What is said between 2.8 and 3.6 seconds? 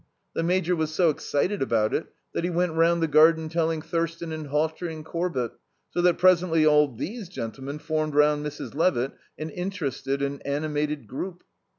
the garden